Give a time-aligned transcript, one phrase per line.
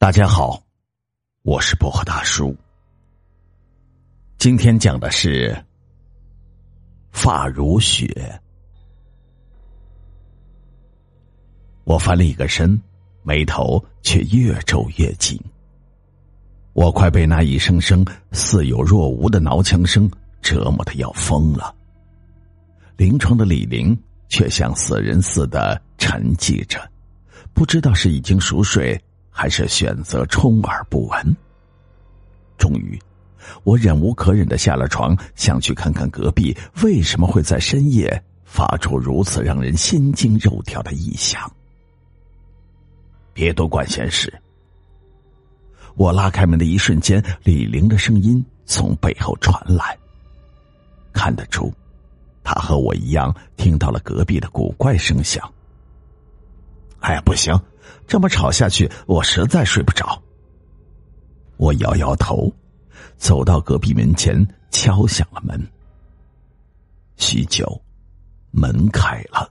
[0.00, 0.62] 大家好，
[1.42, 2.56] 我是薄荷大叔。
[4.38, 5.54] 今天讲的是
[7.12, 8.40] 发如雪。
[11.84, 12.80] 我翻了一个身，
[13.22, 15.38] 眉头却越皱越紧。
[16.72, 20.10] 我快被那一声声似有若无的挠墙声
[20.40, 21.76] 折磨的要疯了。
[22.96, 23.94] 临床的李玲
[24.30, 26.90] 却像死人似的沉寂着，
[27.52, 28.98] 不知道是已经熟睡。
[29.40, 31.36] 还是选择充耳不闻。
[32.58, 33.00] 终于，
[33.62, 41.50] 我忍无可忍的下了床，想去看看隔壁为什么会在深夜发出如此让人心惊肉跳的异响。
[43.32, 44.30] 别多管闲事。
[45.94, 49.96] 我拉开门的一瞬间，李玲的声音从背后传来。
[51.14, 51.72] 看得出，
[52.44, 55.50] 他和我一样听到了隔壁的古怪声响。
[56.98, 57.58] 哎呀，不行！
[58.06, 60.20] 这么吵下去，我实在睡不着。
[61.56, 62.52] 我摇摇头，
[63.16, 65.60] 走到隔壁门前，敲响了门。
[67.16, 67.80] 许久，
[68.50, 69.50] 门开了，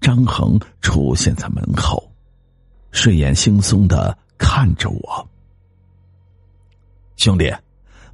[0.00, 2.12] 张恒出现在门后，
[2.90, 5.28] 睡眼惺忪的看着我。
[7.16, 7.50] 兄弟，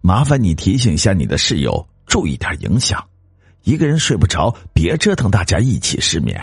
[0.01, 3.05] 麻烦你提醒一下你的室友，注意点影响。
[3.65, 6.41] 一个人睡不着，别折腾大家一起失眠。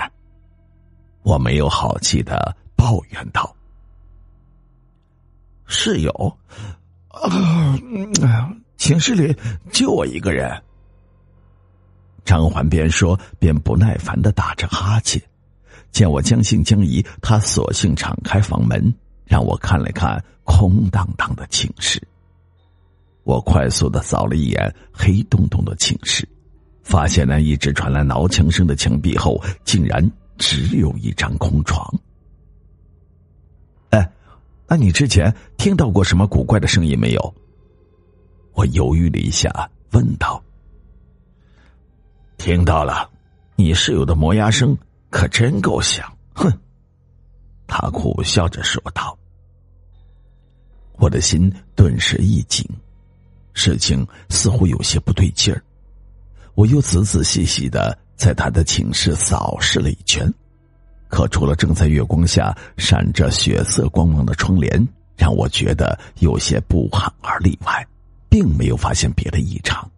[1.23, 2.55] 我没有好气的。
[2.85, 3.55] 抱怨道
[5.65, 6.37] ：“室友，
[7.07, 7.75] 啊，
[8.77, 9.35] 寝室里
[9.71, 10.61] 就我一个人。”
[12.23, 15.19] 张环边说边不耐烦的打着哈欠。
[15.89, 18.93] 见我将信将疑，他索性敞开房门，
[19.25, 21.99] 让我看了看空荡荡的寝室。
[23.23, 26.29] 我快速的扫了一眼黑洞洞的寝室，
[26.83, 31.91] 发现那一直传来挠墙声的墙壁后，竟然只有一张空床。
[34.67, 37.35] 那你之前听到过什么古怪的声音没有？
[38.53, 40.41] 我犹豫了一下，问道。
[42.37, 43.09] 听到了，
[43.55, 44.77] 你室友的磨牙声
[45.09, 46.11] 可真够响。
[46.33, 46.51] 哼，
[47.67, 49.17] 他苦笑着说道。
[50.97, 52.65] 我的心顿时一紧，
[53.53, 55.61] 事情似乎有些不对劲儿。
[56.53, 60.33] 我又仔仔细细的在他的寝室扫视了一圈。
[61.15, 67.87] 可除了正在月光下闪着血色光芒的窗帘，让我觉得有些不寒而栗外，
[68.27, 69.89] 并没有发现别的异常。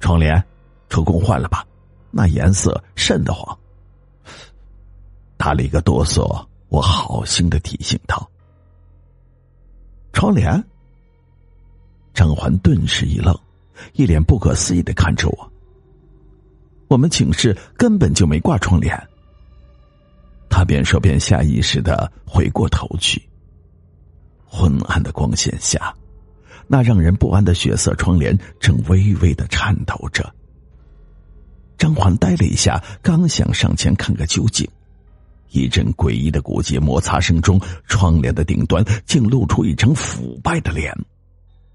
[0.00, 0.42] 窗帘，
[0.88, 1.64] 抽工换了吧？
[2.10, 3.56] 那颜色瘆得慌。
[5.36, 8.28] 打了一个哆嗦，我好心的提醒道
[10.12, 10.52] ：“窗帘。”
[12.12, 13.38] 张环顿时一愣，
[13.92, 15.52] 一脸不可思议的看着我。
[16.88, 19.00] 我们寝室根本就没挂窗帘。
[20.62, 23.20] 他边说边下意识的回过头去。
[24.46, 25.92] 昏暗的光线下，
[26.68, 30.32] 那让人不安的血色窗帘正微微的颤抖着。
[31.76, 34.64] 张环呆了一下，刚想上前看个究竟，
[35.50, 40.96] 一阵诡异的骨节摩擦声中，窗帘的顶端竟露出一张腐败的脸，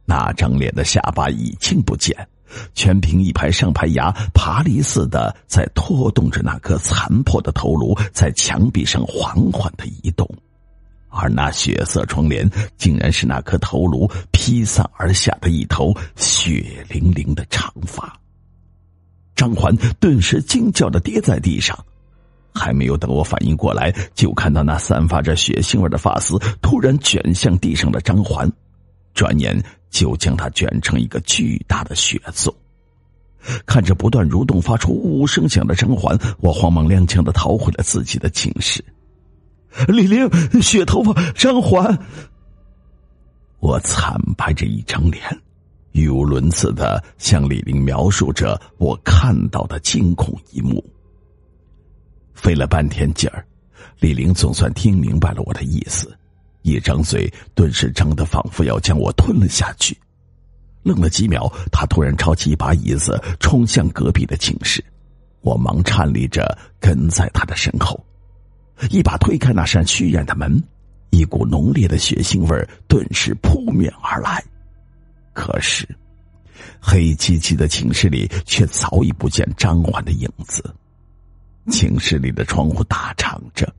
[0.06, 2.16] 那张脸的下巴已经不见。
[2.74, 10.30] 全凭一排上排牙，爬犁似的在拖动着那颗残破的头颅，在墙壁上缓缓的移动，
[11.10, 18.18] 而那血色窗帘，竟然是那颗头颅披散而下的一头血淋淋的长发。
[19.36, 21.78] 张环顿时惊叫的跌在地上，
[22.54, 28.52] 还没有等我反应过来，就看到那散发着血腥味的发丝突然卷向地上的张环。
[29.18, 32.54] 转眼就将他卷成一个巨大的血粽。
[33.66, 38.84] 看着不断蠕动、发出呜呜声响的张环，我慌忙踉跄的逃回了自己的寝室。
[39.88, 40.30] 李玲，
[40.62, 41.98] 血头发，张环。
[43.60, 45.24] 我惨白着一张脸，
[45.94, 50.84] 语无伦次的向李玲描述着我看到的惊恐一幕。
[52.36, 53.44] 费了半天劲儿，
[54.00, 56.16] 李玲总算听明白了我的意思。
[56.62, 59.98] 一张嘴顿时张得仿佛要将我吞了下去，
[60.84, 64.84] 愣了几秒，他突然抄起一把椅子冲向隔壁的寝室，
[65.42, 67.98] 我忙颤栗着跟在他的身后，
[68.90, 70.62] 一把推开那扇虚掩的门，
[71.12, 74.44] 一股浓烈的血腥味顿时扑面而来。
[75.34, 75.88] 可是，
[76.80, 80.64] 黑漆漆的寝室里却早已不见张环的影子，
[81.70, 83.72] 寝室里的窗户大敞着。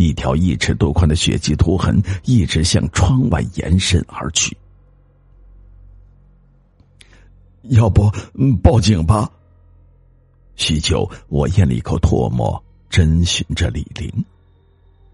[0.00, 4.56] 一条一尺多宽的血迹涂痕一直向窗外延伸而去。
[7.64, 8.10] 要不，
[8.62, 9.30] 报警吧。
[10.56, 14.10] 许久，我咽了一口唾沫，侦询着李玲。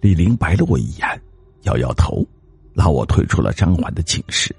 [0.01, 1.21] 李玲白了我一眼，
[1.63, 2.25] 摇摇头，
[2.73, 4.55] 拉我退出了张环的寝室。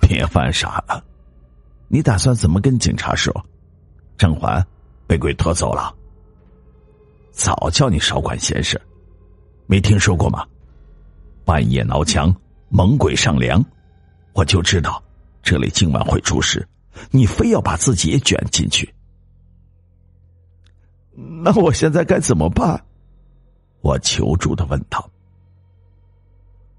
[0.00, 1.04] 别犯傻了，
[1.88, 3.30] 你打算怎么跟警察说？
[4.16, 4.66] 张环
[5.06, 5.94] 被鬼拖走了。
[7.32, 8.80] 早叫你少管闲事，
[9.66, 10.46] 没听说过吗？
[11.44, 12.34] 半夜挠墙，
[12.68, 13.64] 猛鬼上梁，
[14.32, 15.02] 我就知道
[15.42, 16.66] 这里今晚会出事，
[17.10, 18.92] 你非要把自己也卷进去。
[21.14, 22.82] 那我现在该怎么办？
[23.80, 25.10] 我求助的问道。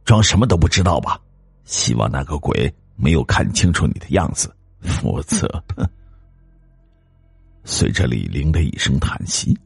[0.03, 1.19] 装什么都不知道吧？
[1.63, 5.47] 希望那个鬼没有看清楚你的样子，否则……
[7.63, 9.57] 随着李玲的一声叹息，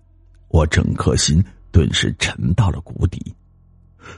[0.47, 3.35] 我整颗心顿时沉到了谷底。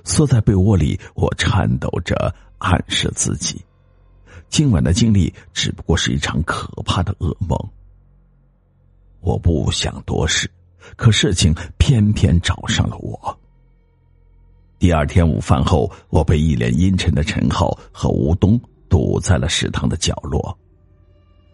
[0.03, 3.61] 缩在被窝里，我颤抖着暗示自己：
[4.47, 7.57] 今晚的经历只不过是一场可怕的噩梦。
[9.19, 10.49] 我不想多事，
[10.95, 13.37] 可事情偏偏找上了我。
[14.79, 18.59] 第二天午饭后，我被一脸阴沉的陈浩和吴东
[18.89, 20.57] 堵在了食堂的角落。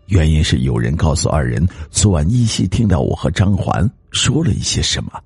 [0.05, 5.21] 原因是有人告诉二人，昨晚依稀听到我和张环说了一些什么，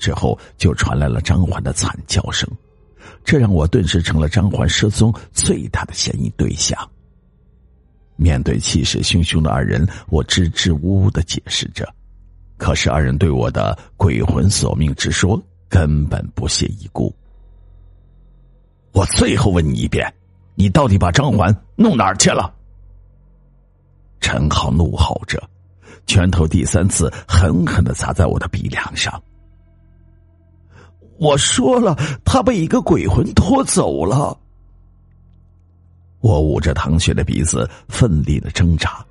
[0.00, 2.48] 之后就传来了张环的惨叫声，
[3.22, 6.76] 这让我顿时成了张环失踪最大的嫌疑对象。
[8.16, 11.88] 面对气势汹汹的二人，我支支吾吾的解释着，
[12.56, 17.14] 可是二人对我的鬼魂索命之说根本不屑一顾。
[18.92, 20.12] 我最后问你一遍，
[20.54, 22.52] 你到底把张环弄哪儿去了？
[24.20, 25.42] 陈浩怒吼着，
[26.06, 29.22] 拳头第三次狠狠的砸在我的鼻梁上。
[31.20, 31.94] 我说了，
[32.24, 34.34] 他被一个鬼魂拖走了。
[36.20, 39.04] 我捂着淌血的鼻子，奋力的挣扎，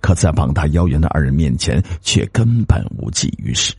[0.00, 3.72] 可在膀大腰圆的二人面前，却根本无济于事。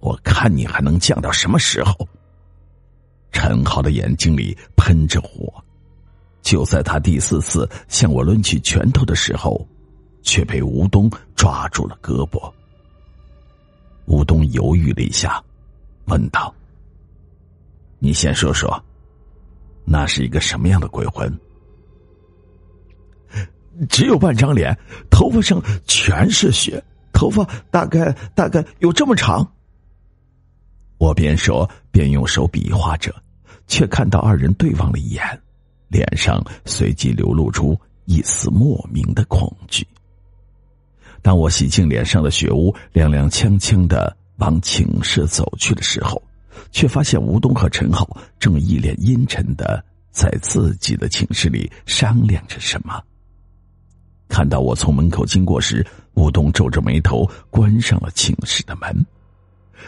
[0.00, 1.94] 我看你还能犟到什么时候？
[3.30, 5.52] 陈浩的眼睛里喷着火，
[6.42, 9.64] 就在他第四次向我抡起拳头的时候，
[10.22, 12.52] 却被吴东抓住了胳膊。
[14.06, 15.40] 吴东犹豫了一下，
[16.06, 16.54] 问道
[17.98, 18.82] ：“你先说说。”
[19.84, 21.28] 那是一个什么样的鬼魂？
[23.88, 24.78] 只有半张脸，
[25.10, 26.82] 头发上全是血，
[27.12, 29.44] 头发大概大概有这么长。
[30.98, 33.12] 我边说边用手比划着，
[33.66, 35.42] 却看到二人对望了一眼，
[35.88, 39.84] 脸上随即流露出一丝莫名的恐惧。
[41.22, 46.22] 当我洗净脸上的血污，踉踉跄跄的往寝室走去的时候。
[46.70, 48.08] 却发现吴东和陈浩
[48.38, 53.02] 正一脸阴沉的在自己的寝室里商量着什么。
[54.28, 59.04] 看到我从门口经过时，吴东皱着眉头关上了寝室的门。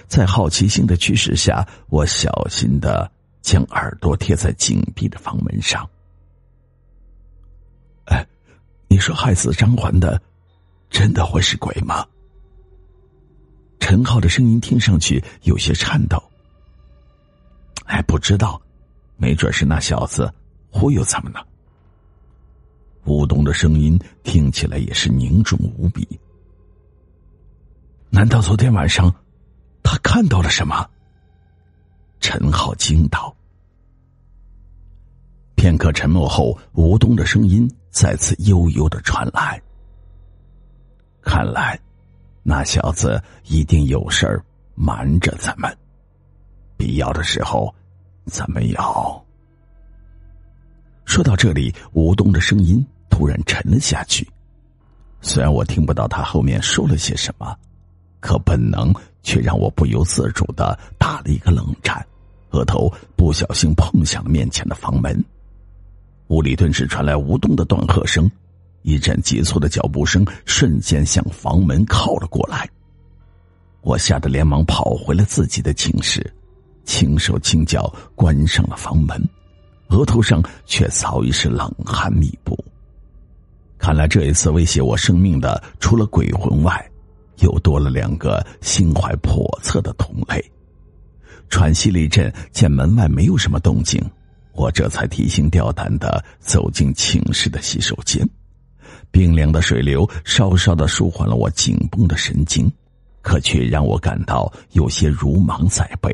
[0.06, 5.88] 在好奇心的驱使下，我小心的将耳朵贴在紧闭的房门上。
[8.06, 8.26] 哎，
[8.88, 10.20] 你说害死张环的，
[10.90, 12.06] 真的会是鬼吗？
[13.86, 16.16] 陈浩的声音听上去有些颤抖。
[17.84, 18.58] 还不知道，
[19.18, 20.32] 没准是那小子
[20.70, 21.40] 忽悠咱们呢。
[23.04, 26.18] 吴东的声音听起来也是凝重无比。
[28.08, 29.14] 难道昨天晚上
[29.82, 30.88] 他看到了什么？
[32.20, 33.36] 陈浩惊道。
[35.56, 39.60] 片刻沉默后，吴东的声音再次悠悠的传来。
[41.20, 41.78] 看来，
[42.46, 45.74] 那小子一定有事儿瞒着咱们。
[46.76, 47.74] 必要的时候，
[48.26, 49.24] 咱们要。
[51.06, 54.28] 说到这里，吴东的声音突然沉了下去。
[55.22, 57.56] 虽然我听不到他后面说了些什么，
[58.20, 62.04] 可本能却让我不由自主的打了一个冷战，
[62.50, 65.24] 额头不小心碰响了面前的房门。
[66.28, 68.30] 屋里顿时传来吴东的断喝声，
[68.84, 72.68] 一阵急促的脚步声瞬间向房门靠了过来。
[73.80, 76.24] 我吓得连忙跑回了自己的寝室。
[76.84, 79.18] 轻手轻脚关上了房门，
[79.88, 82.62] 额头上却早已是冷汗密布。
[83.78, 86.90] 看来这一次威胁我生命的，除了鬼魂外，
[87.38, 90.44] 又多了两个心怀叵测的同类。
[91.48, 93.98] 喘息了一阵，见门外没有什么动静，
[94.52, 98.28] 我这才提心吊胆的走进寝室的洗手间。
[99.14, 102.68] 冰凉的水流稍稍的舒缓了我紧绷的神经，
[103.22, 106.12] 可却让我感到有些如芒在背。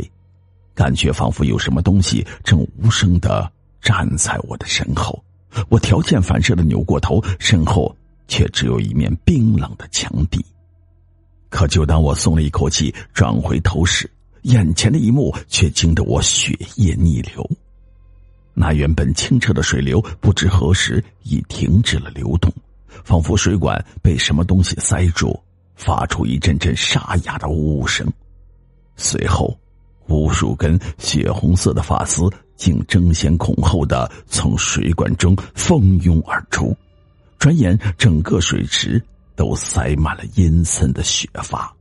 [0.75, 5.25] 感觉仿佛有什么东西正无声的站在我的身后，
[5.71, 7.97] 我条件反射的扭过头，身后
[8.29, 10.45] 却只有一面冰冷的墙壁。
[11.49, 14.09] 可就当我松了一口气，转回头时，
[14.43, 17.51] 眼前的一幕却惊得我血液逆流。
[18.53, 22.53] 那原本清澈的水流，不知何时已停止了流动，
[23.05, 25.39] 仿佛水管被什么东西塞住，
[25.75, 28.07] 发出一阵阵沙哑的呜呜声。
[28.97, 29.59] 随后，
[30.09, 36.77] 无数根血红色的发丝竟争先恐后的从水管中蜂拥而出，
[37.39, 39.03] 转眼整个水池
[39.35, 41.75] 都塞满了阴森的血发。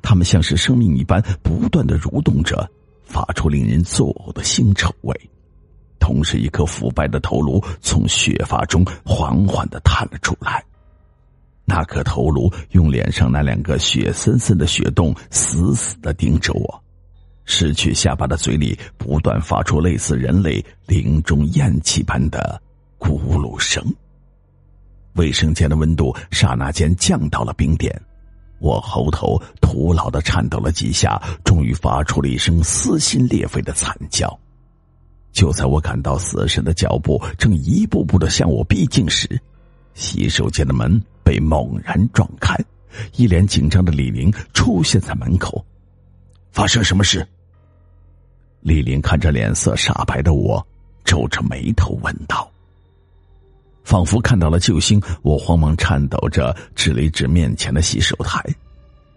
[0.00, 2.68] 它们像是生命一般，不断的蠕动着，
[3.04, 5.30] 发出令人作呕的腥臭味。
[6.02, 10.62] 同时，一颗腐败的头颅从血发中缓缓的探了出来。
[11.64, 16.82] 那颗头颅用脸上那两个血森森的血洞死死的盯着我，
[17.44, 22.60] 失去下巴的嘴里不断发出类似人类临终咽气般的
[22.98, 23.80] 咕噜声。
[25.14, 27.94] 卫生间的温度刹那间降到了冰点。
[28.58, 34.36] 我喉头徒劳的颤抖了几下，终于发出了一声撕心裂肺的惨叫。
[35.32, 39.40] 就在我感到死神的脚步正一步步的向我逼近时，
[39.94, 42.56] 洗手间的门被猛然撞开，
[43.16, 45.64] 一脸紧张的李玲出现在门口。
[46.50, 47.26] 发生什么事？
[48.60, 50.64] 李玲看着脸色煞白的我，
[51.04, 52.48] 皱着眉头问道。
[53.84, 58.40] 仿佛看到了救星，我慌忙颤抖着指了指面前的洗手台，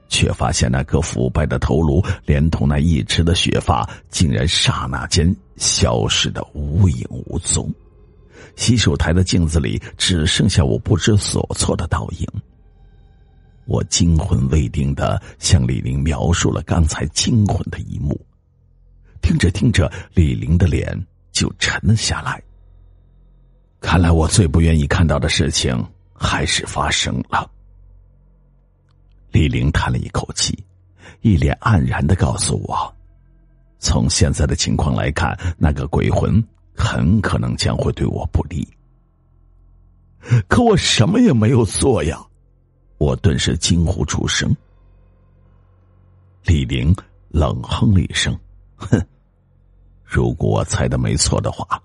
[0.08, 7.70] 却发现那颗腐败的头颅连同那一池的血发，竟然刹那间消失的无影无踪。
[8.56, 12.28] 洗手台的镜子里只剩下我不知所措的倒影。
[13.66, 18.20] 我惊魂未定的向李玲描述了刚才惊魂的一幕，
[19.22, 20.96] 听着听着，李玲的脸
[21.32, 22.42] 就沉了下来。
[23.82, 25.84] 看来我最不愿意看到的事情
[26.14, 27.50] 还是发生了。
[29.36, 30.58] 李玲叹了一口气，
[31.20, 32.96] 一脸黯然的告诉我
[33.80, 36.42] ：“从现在的情况来看，那个鬼魂
[36.74, 38.66] 很可能将会对我不利。”
[40.48, 42.18] 可我什么也没有做呀！
[42.98, 44.56] 我顿时惊呼出声。
[46.46, 46.96] 李玲
[47.28, 48.34] 冷哼了一声
[48.78, 49.06] ：“哼，
[50.06, 51.78] 如果我猜的没错的话。”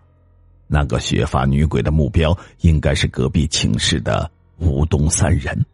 [0.72, 5.66] 那个血发女鬼的目标应该是隔壁寝室的吴东三人，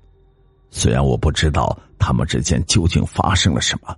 [0.71, 3.97] 虽然我不知道他们之间究竟发生了什么，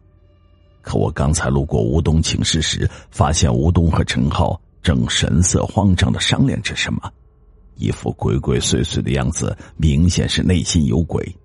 [0.82, 7.12] 可我刚才路过吴东寝室时，发现吴东和陈浩正神色慌张的商量着什么，
[7.76, 11.37] 一副鬼鬼祟祟的样子，明显是内心有鬼。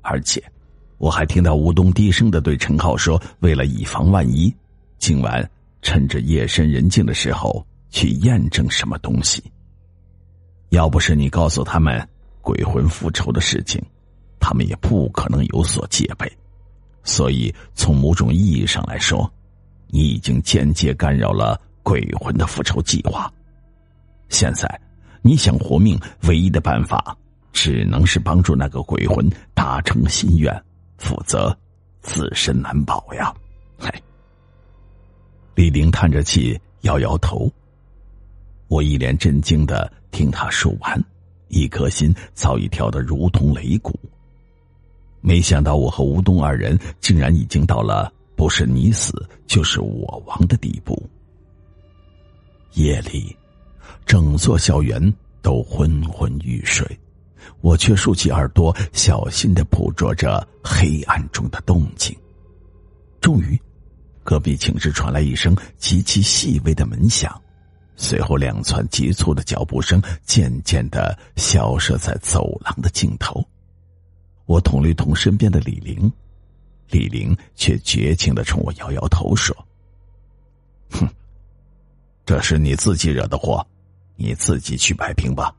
[0.00, 0.42] 而且，
[0.98, 4.54] 我还听到吴东低声的对陈浩说：“为了以防万一，
[4.98, 5.48] 今晚
[5.80, 7.64] 趁着夜深人静的时候。”
[7.94, 9.42] 去验证什么东西？
[10.70, 12.08] 要不是你告诉他们
[12.40, 13.84] 鬼魂复仇的事情，
[14.42, 16.30] 他们也不可能有所戒备。
[17.04, 19.32] 所以，从某种意义上来说，
[19.86, 23.32] 你已经间接干扰了鬼魂的复仇计划。
[24.28, 24.80] 现在，
[25.22, 27.16] 你想活命，唯一的办法
[27.52, 30.64] 只能是帮助那个鬼魂达成心愿，
[30.98, 31.56] 否则
[32.00, 33.34] 自身难保呀！
[33.78, 33.92] 嗨，
[35.54, 37.50] 李玲叹着气，摇摇头。
[38.68, 41.04] 我一脸震惊的听他说完，
[41.48, 43.98] 一颗心早已跳得如同擂鼓。
[45.22, 51.00] 没想到我和吴东二人竟然已经到了不是你死就是我亡的地步。
[52.72, 53.34] 夜里，
[54.04, 55.00] 整座校园
[55.40, 56.84] 都昏昏欲睡，
[57.60, 62.16] 我却竖起耳朵，小心的捕捉着黑暗中的动静。
[63.20, 63.56] 终于，
[64.24, 67.40] 隔壁寝室传来一声极其细微的门响。
[67.94, 73.46] 随后，两串急促的脚步声渐渐的消失在走廊的尽头。
[74.52, 76.12] 我捅了一捅身边的李玲，
[76.90, 79.56] 李玲却绝情的冲我摇摇头说
[80.92, 81.08] ：“哼，
[82.26, 83.66] 这是你自己惹的祸，
[84.14, 85.56] 你自己去摆平吧，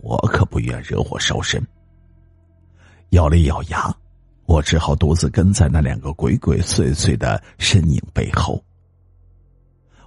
[0.00, 1.62] 我可不愿惹火烧身。”
[3.12, 3.94] 咬了咬牙，
[4.46, 8.64] 我只好独自跟在那两个鬼鬼祟祟的身影背后。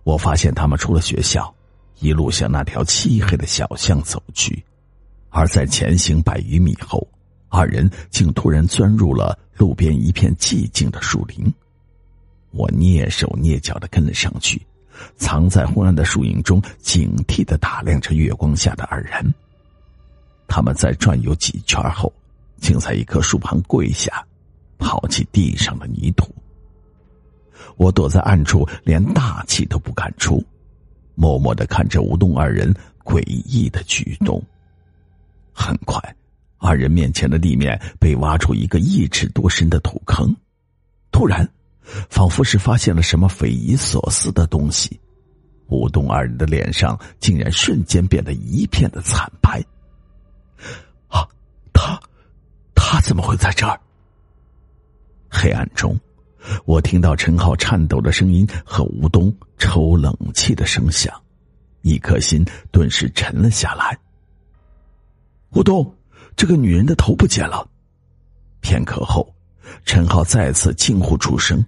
[0.04, 1.54] 我发现他们出了学校，
[2.00, 4.66] 一路向那条漆黑的小巷走去，
[5.30, 7.08] 而在前行百余米后，
[7.50, 11.54] 二人竟突然钻入了路边一片寂静的树林。
[12.52, 14.62] 我蹑手蹑脚的跟了上去，
[15.18, 19.34] 藏在昏暗的树影中，警惕的打量着月光下的二人。
[20.48, 22.12] 他们在转悠几圈后，
[22.58, 24.26] 竟在一棵树旁跪下，
[24.80, 26.34] 抛弃地上的泥土。
[27.78, 30.44] 我躲在暗处，连大气都不敢出，
[31.14, 34.42] 默默的看着吴东二人诡异的举动。
[35.54, 36.02] 很快，
[36.60, 40.36] 二人面前的地面被挖出一个一尺多深的土坑。
[41.12, 41.50] 突然，
[42.10, 45.00] 仿佛是发现了什么匪夷所思的东西。
[45.68, 49.64] 吴东二人的脸上竟然瞬间变得一片的惨白。
[51.08, 51.28] 啊，
[51.74, 52.00] 他，
[52.76, 53.80] 他怎么会在这儿？
[55.30, 55.96] 黑暗中，
[56.66, 61.14] 我听到陈浩颤抖的声音和吴东抽冷气的声响，
[61.82, 63.98] 一颗心顿时沉了下来。
[65.52, 65.96] 吴东，
[66.36, 67.68] 这个女人的头不见了。
[68.62, 69.34] 片刻后，
[69.86, 71.64] 陈浩再次惊呼出声。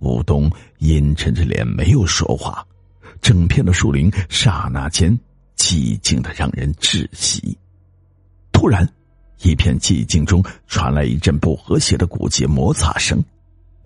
[0.00, 2.66] 吴东阴沉着脸没有说话。
[3.22, 5.18] 整片的树林刹那间
[5.56, 7.56] 寂静的让人窒息。
[8.52, 8.86] 突然，
[9.40, 13.22] 一片寂静中传来一阵不和谐的骨节摩擦声，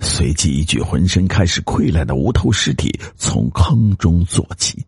[0.00, 4.84] 随即一具浑身开始溃烂的无头尸体从坑中坐起，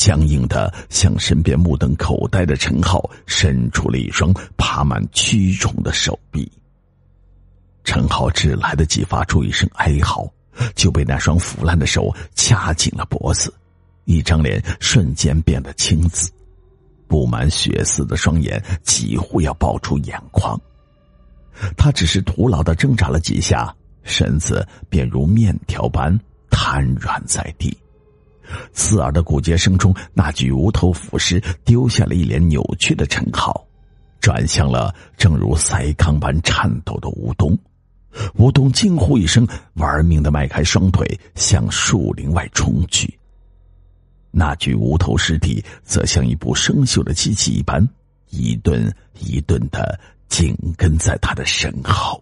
[0.00, 6.50] 僵硬的向身边目瞪口呆的陈浩伸出了一双爬满蛆虫的手臂。
[7.84, 10.26] 陈浩只来得及发出一声哀嚎，
[10.74, 13.52] 就被那双腐烂的手掐紧了脖子。
[14.06, 16.30] 一张脸瞬间变得青紫，
[17.06, 20.58] 布满血丝的双眼几乎要爆出眼眶。
[21.76, 23.70] 他只是徒劳的挣扎了几下，
[24.02, 27.76] 身子便如面条般瘫软在地。
[28.72, 33.66] 刺耳的骨节声中，那具无头腐尸丢下了一脸扭曲的陈浩，
[34.20, 37.58] 转向了正如塞糠般颤抖的吴东。
[38.34, 43.16] 吴东惊呼一声，玩命的迈开双腿向树林外冲去。
[44.32, 47.88] 那具无头尸体则像一部生锈的机器一般，
[48.30, 52.20] 一顿一顿的紧跟在他的身后。